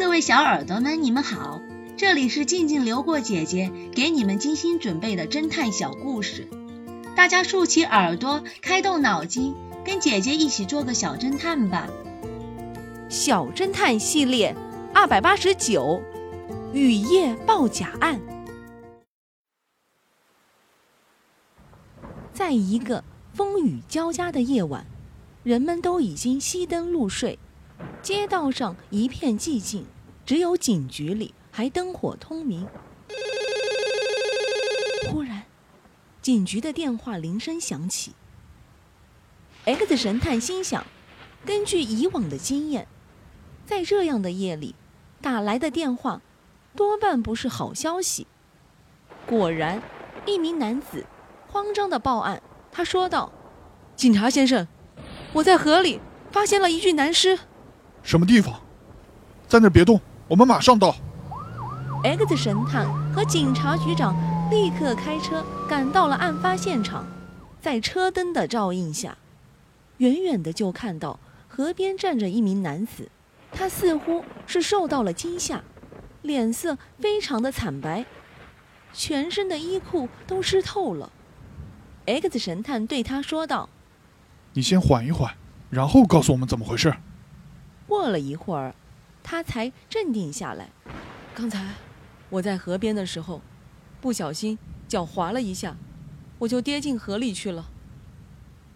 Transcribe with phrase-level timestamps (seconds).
[0.00, 1.60] 各位小耳朵们，你们好，
[1.98, 6.48] 这里是静静流过姐姐给你们精心准备的侦探小故事，
[7.14, 9.54] 大家竖起耳朵，开动脑筋，
[9.84, 11.86] 跟姐姐一起做个小侦探吧。
[13.10, 14.56] 小侦探系列
[14.94, 16.00] 二百八十九，
[16.72, 18.18] 雨夜报假案。
[22.32, 23.04] 在一个
[23.34, 24.86] 风雨交加的夜晚，
[25.42, 27.38] 人们都已经熄灯入睡。
[28.02, 29.86] 街道上一片寂静，
[30.24, 32.66] 只有警局里还灯火通明。
[35.08, 35.44] 忽然，
[36.22, 38.12] 警局的电话铃声响起。
[39.64, 40.86] X 神探心想：
[41.44, 42.86] 根据以往的经验，
[43.66, 44.74] 在这样的夜里
[45.20, 46.22] 打来的电话，
[46.74, 48.26] 多半不是好消息。
[49.26, 49.82] 果然，
[50.26, 51.04] 一名男子
[51.48, 52.42] 慌张地报案。
[52.72, 53.32] 他说道
[53.96, 54.66] ：“警察先生，
[55.32, 56.00] 我在河里
[56.30, 57.38] 发现了一具男尸。”
[58.02, 58.60] 什么地方？
[59.48, 60.94] 在那儿别动，我们马上到。
[62.04, 64.16] X 神探和警察局长
[64.50, 67.04] 立刻开车赶到了案发现场，
[67.60, 69.18] 在车灯的照应下，
[69.98, 73.10] 远远的就看到河边站着一名男子，
[73.52, 75.62] 他似乎是受到了惊吓，
[76.22, 78.06] 脸色非常的惨白，
[78.92, 81.10] 全身的衣裤都湿透了。
[82.06, 83.68] X 神探对他说道
[84.54, 85.34] ：“你先缓一缓，
[85.68, 86.94] 然后告诉我们怎么回事。”
[87.90, 88.72] 过了一会儿，
[89.20, 90.68] 他才镇定下来。
[91.34, 91.74] 刚才
[92.28, 93.42] 我在河边的时候，
[94.00, 95.76] 不小心脚滑了一下，
[96.38, 97.68] 我就跌进河里去了。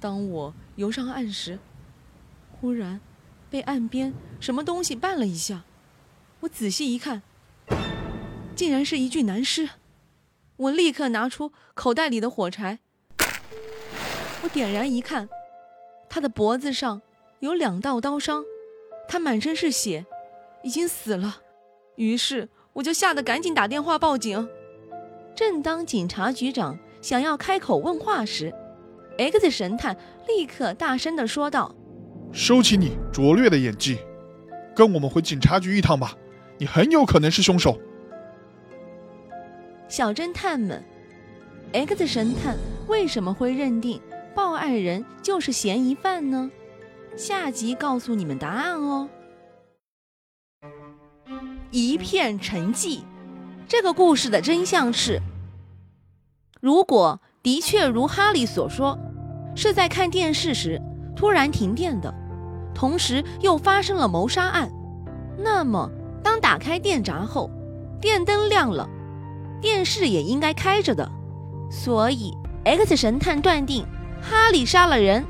[0.00, 1.60] 当我游上岸时，
[2.50, 3.00] 忽然
[3.48, 5.62] 被岸边什么东西绊了一下。
[6.40, 7.22] 我仔细一看，
[8.56, 9.70] 竟然是一具男尸。
[10.56, 12.80] 我立刻拿出口袋里的火柴，
[14.42, 15.28] 我点燃一看，
[16.08, 17.00] 他的脖子上
[17.38, 18.44] 有两道刀伤。
[19.08, 20.04] 他满身是血，
[20.62, 21.42] 已经死了。
[21.96, 24.48] 于是我就吓得赶紧打电话报警。
[25.34, 28.52] 正当警察局长想要开口问话时
[29.18, 29.96] ，X 神探
[30.26, 31.74] 立刻大声地说道
[32.32, 33.98] ：“收起你拙劣的演技，
[34.74, 36.16] 跟我们回警察局一趟吧。
[36.58, 37.78] 你很有可能是凶手。”
[39.88, 40.82] 小侦探们
[41.72, 42.56] ，X 神探
[42.88, 44.00] 为什么会认定
[44.34, 46.50] 报案人就是嫌疑犯呢？
[47.16, 49.08] 下集告诉你们答案哦。
[51.70, 53.00] 一片沉寂。
[53.66, 55.20] 这个故事的真相是：
[56.60, 58.98] 如果的确如哈利所说，
[59.56, 60.80] 是在看电视时
[61.16, 62.14] 突然停电的，
[62.74, 64.70] 同时又发生了谋杀案，
[65.38, 65.90] 那么
[66.22, 67.50] 当打开电闸后，
[67.98, 68.88] 电灯亮了，
[69.60, 71.10] 电视也应该开着的。
[71.70, 73.84] 所以，X 神探断定
[74.20, 75.24] 哈利杀了人。